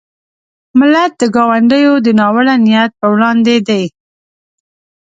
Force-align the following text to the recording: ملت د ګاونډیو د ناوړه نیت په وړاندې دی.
ملت 0.79 1.11
د 1.21 1.23
ګاونډیو 1.35 1.93
د 2.05 2.07
ناوړه 2.19 2.55
نیت 2.65 2.91
په 2.99 3.07
وړاندې 3.13 3.55
دی. 3.67 3.83